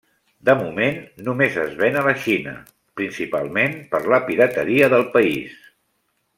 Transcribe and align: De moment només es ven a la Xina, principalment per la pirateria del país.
De 0.49 0.53
moment 0.61 0.95
només 1.27 1.59
es 1.65 1.75
ven 1.81 1.99
a 1.99 2.03
la 2.07 2.15
Xina, 2.23 2.55
principalment 3.01 3.79
per 3.95 4.03
la 4.15 4.23
pirateria 4.33 4.93
del 4.97 5.07
país. 5.19 5.57